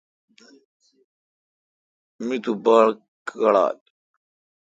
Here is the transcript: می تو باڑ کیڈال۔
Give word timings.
می 2.25 2.37
تو 2.43 2.51
باڑ 2.63 2.87
کیڈال۔ 3.27 3.75